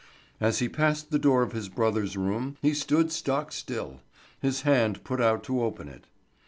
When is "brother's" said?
1.69-2.17